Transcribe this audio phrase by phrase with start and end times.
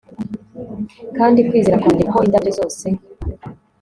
[1.17, 2.85] Kandi kwizera kwanjye ko indabyo zose